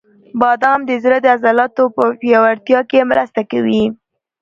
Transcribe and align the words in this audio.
•بادام 0.41 0.79
د 0.85 0.91
زړه 1.03 1.17
د 1.21 1.25
عضلاتو 1.35 1.83
پیاوړتیا 2.19 2.79
کې 2.89 3.09
مرسته 3.11 3.41
کوي. 3.51 3.83